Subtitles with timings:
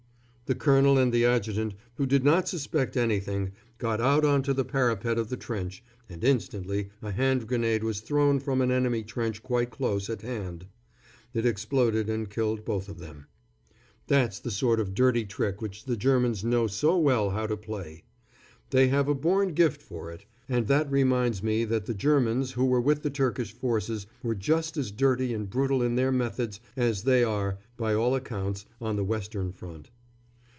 [0.47, 4.65] The colonel and the adjutant, who did not suspect anything, got out on to the
[4.65, 9.41] parapet of the trench, and instantly a hand grenade was thrown from an enemy trench
[9.43, 10.65] quite close at hand.
[11.33, 13.27] It exploded and killed both of them.
[14.07, 18.03] That's the sort of dirty trick which the Germans know so well how to play.
[18.71, 22.65] They have a born gift for it and that reminds me that the Germans who
[22.65, 27.03] were with the Turkish forces were just as dirty and brutal in their methods as
[27.03, 29.89] they are, by all accounts, on the Western front.